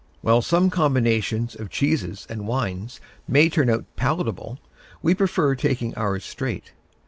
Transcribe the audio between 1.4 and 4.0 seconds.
of cheeses and wines may turn out